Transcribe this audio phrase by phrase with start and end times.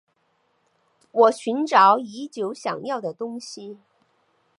[1.11, 3.77] 我寻找已久想要的东西